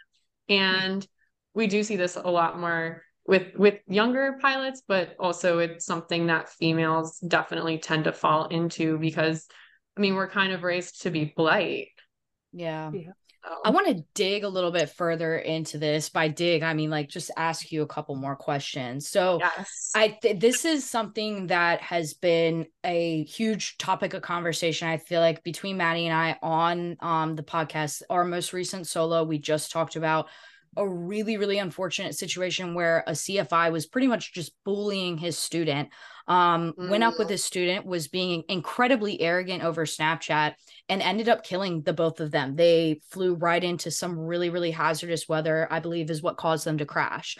[0.49, 1.05] And
[1.53, 6.27] we do see this a lot more with with younger pilots but also it's something
[6.27, 9.45] that females definitely tend to fall into because
[9.95, 11.89] i mean we're kind of raised to be polite
[12.51, 13.11] yeah, yeah.
[13.63, 16.09] I want to dig a little bit further into this.
[16.09, 19.09] By dig, I mean like just ask you a couple more questions.
[19.09, 19.91] So, yes.
[19.95, 24.87] I th- this is something that has been a huge topic of conversation.
[24.87, 29.23] I feel like between Maddie and I on um the podcast, our most recent solo,
[29.23, 30.27] we just talked about
[30.79, 35.89] a really, really unfortunate situation where a CFI was pretty much just bullying his student.
[36.27, 36.89] Um, mm.
[36.89, 37.31] went up with mm.
[37.31, 40.53] his student, was being incredibly arrogant over Snapchat,
[40.87, 42.55] and ended up killing the both of them.
[42.55, 46.77] They flew right into some really, really hazardous weather, I believe, is what caused them
[46.77, 47.37] to crash.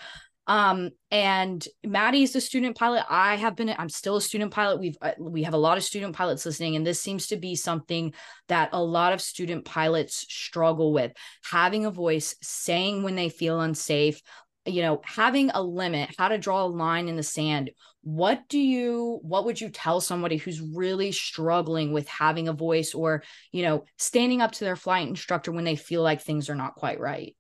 [0.50, 3.04] Um, and Maddie's a student pilot.
[3.08, 4.80] I have been, I'm still a student pilot.
[4.80, 7.56] We've, uh, we have a lot of student pilots listening, and this seems to be
[7.56, 8.14] something
[8.48, 11.12] that a lot of student pilots struggle with
[11.44, 14.24] having a voice, saying when they feel unsafe,
[14.66, 17.70] you know, having a limit, how to draw a line in the sand.
[18.02, 22.96] What do you, what would you tell somebody who's really struggling with having a voice
[22.96, 26.56] or, you know, standing up to their flight instructor when they feel like things are
[26.56, 27.36] not quite right?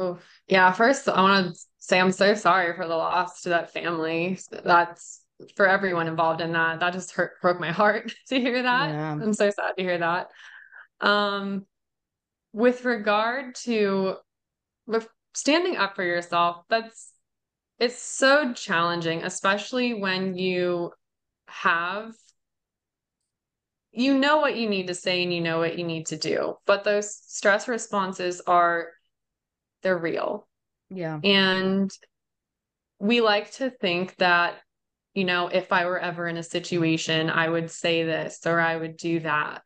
[0.00, 0.72] Oh, yeah.
[0.72, 4.38] First, I want to say I'm so sorry for the loss to that family.
[4.64, 5.22] That's
[5.56, 6.80] for everyone involved in that.
[6.80, 8.88] That just hurt, broke my heart to hear that.
[8.90, 9.12] Yeah.
[9.12, 10.28] I'm so sad to hear that.
[11.00, 11.66] Um,
[12.52, 14.16] with regard to
[14.86, 17.12] with standing up for yourself, that's
[17.78, 20.92] it's so challenging, especially when you
[21.46, 22.14] have
[23.92, 26.54] you know what you need to say and you know what you need to do,
[26.64, 28.88] but those stress responses are
[29.82, 30.46] they're real.
[30.90, 31.20] Yeah.
[31.22, 31.90] And
[32.98, 34.56] we like to think that,
[35.14, 38.76] you know, if I were ever in a situation, I would say this or I
[38.76, 39.62] would do that.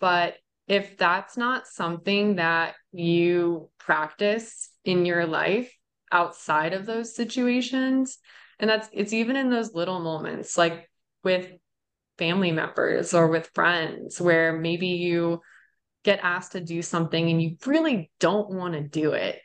[0.00, 0.34] But
[0.68, 5.72] if that's not something that you practice in your life
[6.12, 8.18] outside of those situations,
[8.58, 10.88] and that's it's even in those little moments, like
[11.22, 11.50] with
[12.18, 15.40] family members or with friends, where maybe you
[16.04, 19.40] get asked to do something and you really don't want to do it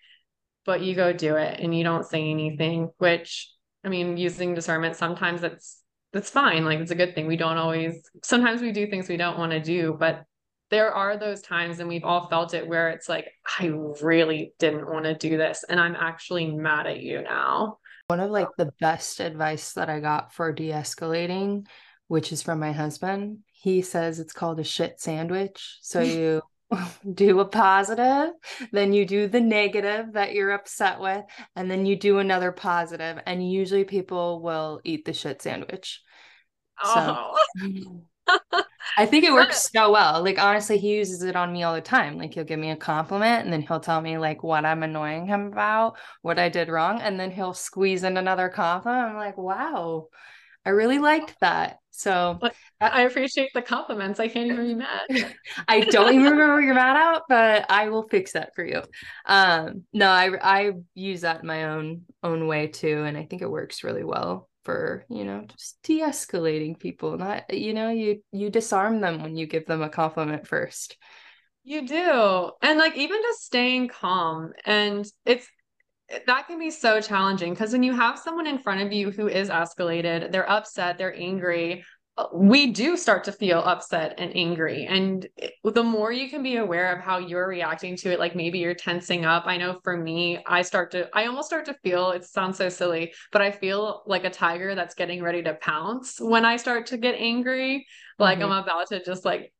[0.66, 3.50] but you go do it and you don't say anything, which
[3.84, 5.82] I mean, using discernment, sometimes it's
[6.14, 6.66] that's fine.
[6.66, 7.28] Like it's a good thing.
[7.28, 10.24] We don't always sometimes we do things we don't want to do, but
[10.70, 13.28] there are those times and we've all felt it where it's like,
[13.60, 13.68] I
[14.02, 15.66] really didn't want to do this.
[15.68, 17.80] And I'm actually mad at you now.
[18.08, 21.68] One of like the best advice that I got for de-escalating,
[22.08, 23.40] which is from my husband.
[23.52, 25.78] He says it's called a shit sandwich.
[25.82, 26.42] So you
[27.14, 28.34] do a positive,
[28.72, 31.24] then you do the negative that you're upset with,
[31.56, 36.02] and then you do another positive, and usually people will eat the shit sandwich.
[36.84, 37.38] Oh.
[37.58, 38.04] So
[38.98, 40.24] I think it works so well.
[40.24, 42.18] Like honestly, he uses it on me all the time.
[42.18, 45.28] Like he'll give me a compliment and then he'll tell me like what I'm annoying
[45.28, 49.12] him about, what I did wrong, and then he'll squeeze in another compliment.
[49.12, 50.08] I'm like, wow,
[50.66, 51.81] I really liked that.
[51.92, 52.40] So
[52.80, 54.20] I appreciate the compliments.
[54.20, 55.36] I can't even be mad.
[55.68, 58.82] I don't even remember you're mad at, but I will fix that for you.
[59.26, 63.42] Um, no, I I use that in my own own way too, and I think
[63.42, 67.18] it works really well for you know just de-escalating people.
[67.18, 70.98] Not you know you you disarm them when you give them a compliment first.
[71.64, 75.48] You do, and like even just staying calm, and it's
[76.28, 79.28] that can be so challenging because when you have someone in front of you who
[79.28, 81.84] is escalated, they're upset, they're angry,
[82.18, 84.86] uh, we do start to feel upset and angry.
[84.86, 85.26] And
[85.64, 88.74] the more you can be aware of how you're reacting to it, like maybe you're
[88.74, 89.44] tensing up.
[89.46, 92.68] I know for me, I start to, I almost start to feel, it sounds so
[92.68, 96.88] silly, but I feel like a tiger that's getting ready to pounce when I start
[96.88, 97.88] to get angry.
[98.20, 98.52] Like mm-hmm.
[98.52, 99.54] I'm about to just like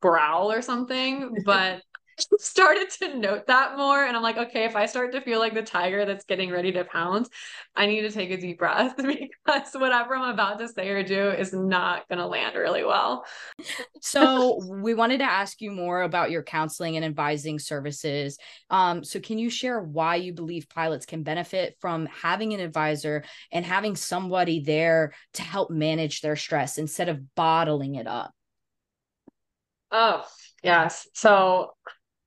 [0.00, 1.36] growl or something.
[1.44, 1.82] But
[2.38, 4.04] started to note that more.
[4.04, 6.72] And I'm like, okay, if I start to feel like the tiger that's getting ready
[6.72, 7.28] to pounce,
[7.74, 11.30] I need to take a deep breath because whatever I'm about to say or do
[11.30, 13.24] is not going to land really well.
[14.00, 18.38] so, we wanted to ask you more about your counseling and advising services.
[18.70, 23.24] Um, so, can you share why you believe pilots can benefit from having an advisor
[23.52, 28.32] and having somebody there to help manage their stress instead of bottling it up?
[29.96, 30.24] Oh,
[30.62, 31.06] yes.
[31.12, 31.70] So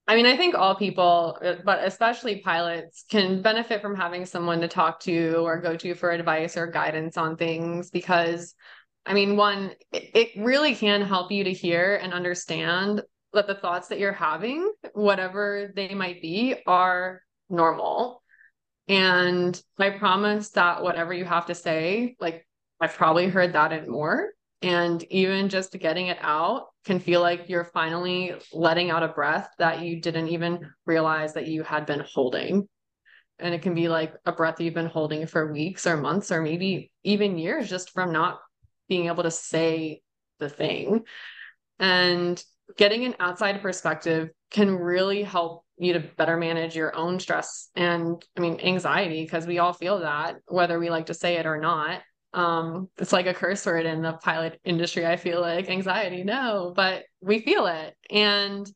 [0.08, 4.62] I mean, I think all people, uh, but especially pilots, can benefit from having someone
[4.62, 8.55] to talk to or go to for advice or guidance on things because,
[9.05, 13.01] I mean, one, it really can help you to hear and understand
[13.34, 18.24] that the thoughts that you're having, whatever they might be, are normal.
[18.88, 22.47] And I promise that whatever you have to say, like
[22.80, 24.30] I've probably heard that and more.
[24.62, 29.49] And even just getting it out can feel like you're finally letting out a breath
[29.60, 32.68] that you didn't even realize that you had been holding.
[33.39, 36.41] And it can be like a breath you've been holding for weeks or months or
[36.41, 38.39] maybe even years just from not
[38.89, 40.01] being able to say
[40.39, 41.03] the thing.
[41.78, 42.43] And
[42.78, 48.24] getting an outside perspective can really help you to better manage your own stress and
[48.36, 51.60] I mean anxiety because we all feel that whether we like to say it or
[51.60, 52.01] not
[52.38, 56.72] um it's like a curse word in the pilot industry i feel like anxiety no
[56.76, 57.96] but we feel it.
[58.12, 58.72] And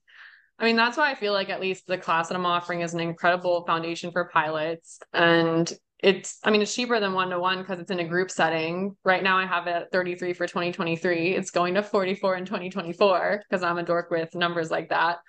[0.57, 2.95] i mean that's why i feel like at least the class that i'm offering is
[2.95, 4.99] an incredible foundation for pilots.
[5.13, 8.31] And it's i mean it's cheaper than one to one because it's in a group
[8.31, 8.97] setting.
[9.05, 13.43] Right now i have it at 33 for 2023 it's going to 44 in 2024
[13.47, 15.19] because i'm a dork with numbers like that.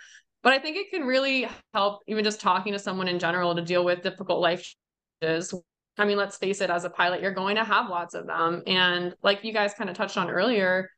[0.42, 3.60] But i think it can really help even just talking to someone in general to
[3.60, 4.74] deal with difficult life
[5.20, 5.52] challenges
[5.98, 8.62] I mean, let's face it, as a pilot, you're going to have lots of them.
[8.66, 10.88] And like you guys kind of touched on earlier,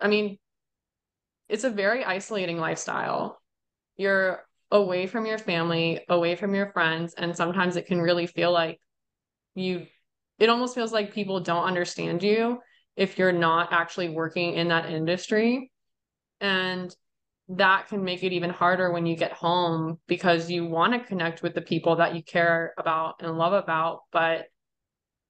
[0.00, 0.38] I mean,
[1.48, 3.40] it's a very isolating lifestyle.
[3.96, 8.52] You're away from your family, away from your friends, and sometimes it can really feel
[8.52, 8.78] like
[9.54, 9.86] you,
[10.38, 12.58] it almost feels like people don't understand you
[12.96, 15.72] if you're not actually working in that industry.
[16.40, 16.94] And
[17.48, 21.42] that can make it even harder when you get home because you want to connect
[21.42, 24.00] with the people that you care about and love about.
[24.12, 24.46] But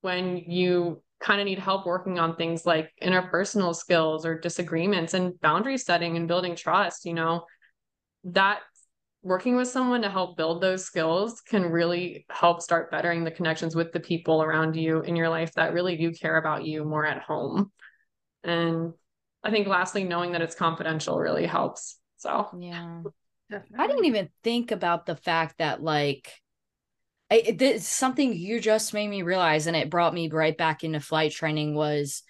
[0.01, 5.41] when you kind of need help working on things like interpersonal skills or disagreements and
[5.41, 7.45] boundary setting and building trust, you know,
[8.25, 8.61] that
[9.23, 13.75] working with someone to help build those skills can really help start bettering the connections
[13.77, 17.07] with the people around you in your life that really do care about you more
[17.07, 17.71] at home.
[18.43, 18.93] And
[19.43, 21.99] I think lastly, knowing that it's confidential really helps.
[22.19, 23.03] So yeah,
[23.51, 23.85] Definitely.
[23.85, 26.33] I didn't even think about the fact that like
[27.31, 31.01] I, it's something you just made me realize, and it brought me right back into
[31.01, 31.75] flight training.
[31.75, 32.23] Was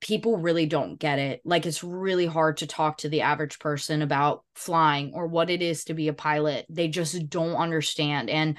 [0.00, 1.40] people really don't get it.
[1.44, 5.62] Like it's really hard to talk to the average person about flying or what it
[5.62, 6.66] is to be a pilot.
[6.68, 8.28] They just don't understand.
[8.28, 8.58] And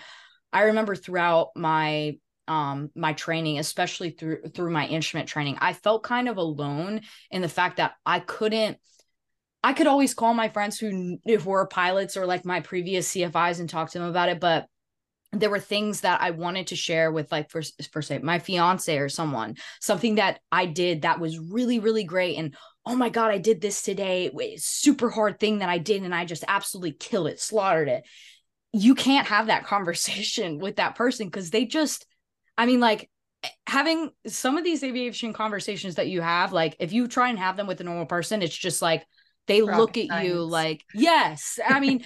[0.51, 2.17] I remember throughout my
[2.47, 7.41] um my training especially through through my instrument training i felt kind of alone in
[7.41, 8.77] the fact that i couldn't
[9.65, 13.59] I could always call my friends who if were pilots or like my previous CFIs
[13.59, 14.67] and talk to them about it, but
[15.31, 18.95] there were things that I wanted to share with like for for say my fiance
[18.95, 22.55] or someone, something that I did that was really really great and
[22.85, 26.25] oh my god, I did this today, super hard thing that I did and I
[26.25, 28.03] just absolutely killed it, slaughtered it.
[28.71, 32.05] You can't have that conversation with that person because they just
[32.55, 33.09] I mean like
[33.41, 37.39] eh, having some of these aviation conversations that you have like if you try and
[37.39, 39.03] have them with a normal person it's just like
[39.47, 40.27] they Rocket look at science.
[40.27, 42.03] you like yes i mean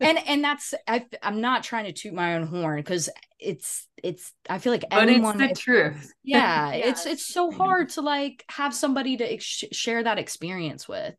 [0.00, 3.08] and and that's I, i'm not trying to toot my own horn because
[3.38, 7.50] it's it's i feel like but anyone it's the truth yeah, yeah, it's it's so
[7.50, 11.14] hard to like have somebody to ex- share that experience with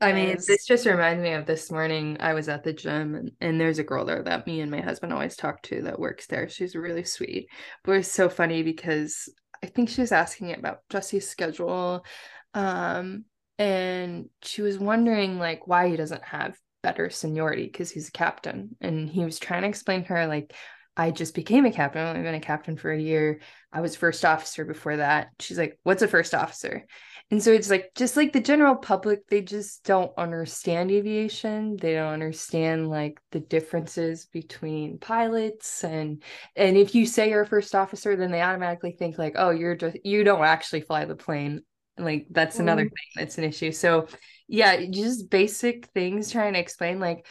[0.00, 2.18] I mean, this just reminds me of this morning.
[2.20, 4.80] I was at the gym, and, and there's a girl there that me and my
[4.80, 6.48] husband always talk to that works there.
[6.48, 7.48] She's really sweet.
[7.84, 12.04] But it's so funny because I think she was asking about Jesse's schedule.
[12.52, 13.24] Um,
[13.58, 18.76] and she was wondering like why he doesn't have better seniority because he's a captain
[18.80, 20.54] and he was trying to explain to her like
[20.96, 22.02] I just became a captain.
[22.02, 23.40] I've only been a captain for a year.
[23.72, 25.30] I was first officer before that.
[25.40, 26.86] She's like, What's a first officer?
[27.30, 31.76] And so it's like, just like the general public, they just don't understand aviation.
[31.76, 35.82] They don't understand like the differences between pilots.
[35.82, 36.22] And,
[36.54, 39.74] and if you say you're a first officer, then they automatically think like, Oh, you're
[39.74, 41.62] just, you don't actually fly the plane
[41.98, 42.88] like that's another mm.
[42.88, 44.06] thing that's an issue so
[44.48, 47.26] yeah just basic things trying to explain like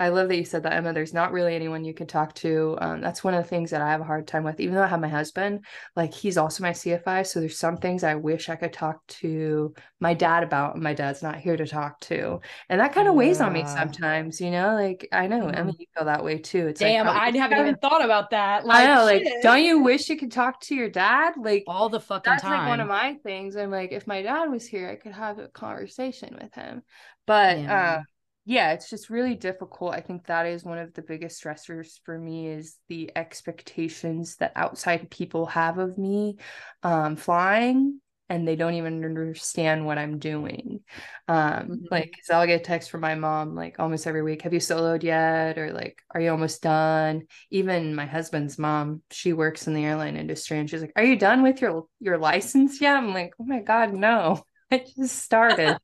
[0.00, 0.92] I love that you said that, Emma.
[0.92, 2.78] There's not really anyone you can talk to.
[2.80, 4.60] Um, that's one of the things that I have a hard time with.
[4.60, 5.64] Even though I have my husband,
[5.96, 9.74] like he's also my CFI, so there's some things I wish I could talk to
[9.98, 13.14] my dad about, and my dad's not here to talk to, and that kind of
[13.14, 13.18] yeah.
[13.18, 14.40] weighs on me sometimes.
[14.40, 15.54] You know, like I know, mm-hmm.
[15.56, 16.68] Emma, you feel that way too.
[16.68, 18.64] It's Damn, like, I haven't even thought about that.
[18.64, 19.24] Like, I know, shit.
[19.24, 21.34] like, don't you wish you could talk to your dad?
[21.36, 22.52] Like all the fucking that's time.
[22.52, 23.56] That's like one of my things.
[23.56, 26.82] I'm like, if my dad was here, I could have a conversation with him.
[27.26, 27.94] But yeah.
[27.98, 28.02] uh
[28.48, 29.94] yeah it's just really difficult.
[29.94, 34.52] I think that is one of the biggest stressors for me is the expectations that
[34.56, 36.38] outside people have of me
[36.82, 40.80] um, flying and they don't even understand what i'm doing.
[41.28, 41.74] Um, mm-hmm.
[41.90, 45.02] like because i'll get text from my mom like almost every week have you soloed
[45.02, 45.58] yet?
[45.58, 47.26] or like are you almost done?
[47.50, 51.18] Even my husband's mom she works in the airline industry and she's like are you
[51.18, 52.96] done with your your license yet?
[52.96, 54.42] I'm like oh my god no.
[54.70, 55.78] I just started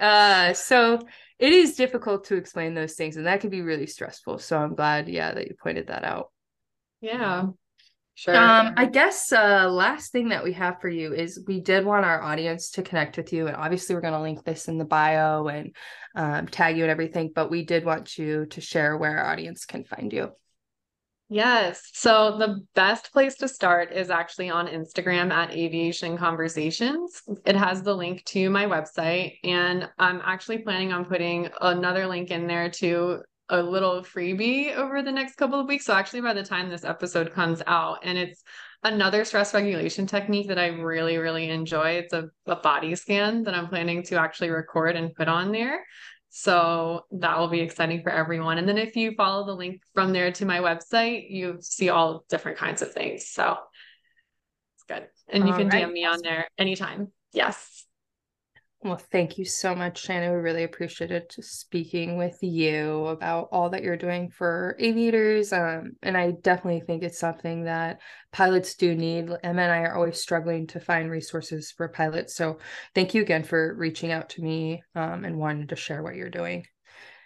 [0.00, 0.98] uh so
[1.38, 4.74] it is difficult to explain those things and that can be really stressful so i'm
[4.74, 6.30] glad yeah that you pointed that out.
[7.00, 7.46] Yeah
[8.14, 8.36] sure.
[8.36, 12.04] Um i guess uh last thing that we have for you is we did want
[12.04, 14.84] our audience to connect with you and obviously we're going to link this in the
[14.84, 15.74] bio and
[16.16, 19.66] um, tag you and everything but we did want you to share where our audience
[19.66, 20.32] can find you
[21.30, 21.90] Yes.
[21.92, 27.20] So the best place to start is actually on Instagram at Aviation Conversations.
[27.44, 32.30] It has the link to my website, and I'm actually planning on putting another link
[32.30, 35.84] in there to a little freebie over the next couple of weeks.
[35.84, 38.42] So actually, by the time this episode comes out, and it's
[38.82, 41.90] another stress regulation technique that I really, really enjoy.
[41.92, 45.84] It's a, a body scan that I'm planning to actually record and put on there.
[46.40, 48.58] So that will be exciting for everyone.
[48.58, 52.24] And then if you follow the link from there to my website, you see all
[52.28, 53.26] different kinds of things.
[53.26, 53.56] So
[54.76, 55.08] it's good.
[55.28, 55.84] And you can right.
[55.84, 57.08] DM me on there anytime.
[57.32, 57.77] Yes.
[58.80, 60.30] Well, thank you so much, Shannon.
[60.30, 65.52] We really appreciated speaking with you about all that you're doing for aviators.
[65.52, 68.00] Um, and I definitely think it's something that
[68.32, 69.30] pilots do need.
[69.42, 72.36] Emma and I are always struggling to find resources for pilots.
[72.36, 72.58] So
[72.94, 76.30] thank you again for reaching out to me um, and wanting to share what you're
[76.30, 76.64] doing.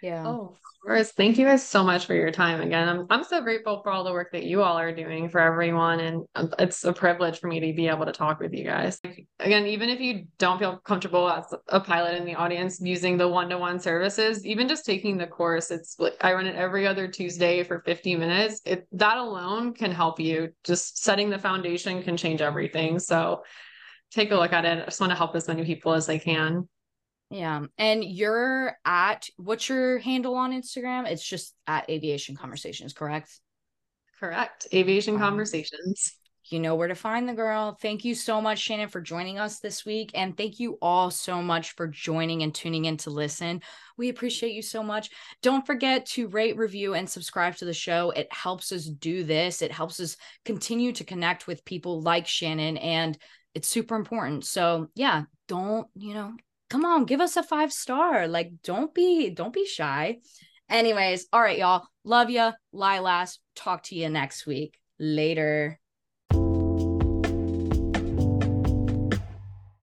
[0.03, 0.27] Yeah.
[0.27, 1.11] Oh, course.
[1.11, 2.61] Thank you guys so much for your time.
[2.61, 5.39] Again, I'm I'm so grateful for all the work that you all are doing for
[5.39, 8.65] everyone, and um, it's a privilege for me to be able to talk with you
[8.65, 8.99] guys.
[9.39, 13.27] Again, even if you don't feel comfortable as a pilot in the audience using the
[13.27, 17.63] one-to-one services, even just taking the course, it's like I run it every other Tuesday
[17.63, 18.61] for 50 minutes.
[18.65, 20.49] It that alone can help you.
[20.63, 22.99] Just setting the foundation can change everything.
[22.99, 23.43] So
[24.11, 24.81] take a look at it.
[24.81, 26.67] I just want to help as many people as I can.
[27.33, 27.65] Yeah.
[27.79, 31.07] And you're at what's your handle on Instagram?
[31.07, 33.39] It's just at aviation conversations, correct?
[34.19, 34.67] Correct.
[34.71, 36.13] Aviation um, conversations.
[36.51, 37.75] You know where to find the girl.
[37.81, 40.11] Thank you so much, Shannon, for joining us this week.
[40.13, 43.63] And thank you all so much for joining and tuning in to listen.
[43.97, 45.09] We appreciate you so much.
[45.41, 48.11] Don't forget to rate, review, and subscribe to the show.
[48.11, 52.77] It helps us do this, it helps us continue to connect with people like Shannon.
[52.77, 53.17] And
[53.55, 54.45] it's super important.
[54.45, 56.33] So, yeah, don't, you know,
[56.73, 58.27] come on, give us a five star.
[58.27, 60.17] Like, don't be, don't be shy.
[60.67, 61.85] Anyways, all right, y'all.
[62.03, 62.53] Love ya.
[62.73, 63.37] Lilas.
[63.55, 64.79] Talk to you next week.
[64.97, 65.79] Later.